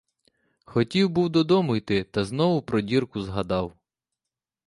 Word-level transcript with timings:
Хотів 0.65 1.09
був 1.09 1.29
додому 1.29 1.75
йти, 1.75 2.03
та 2.03 2.25
знову 2.25 2.61
про 2.61 2.81
дірку 2.81 3.21
згадав. 3.21 3.73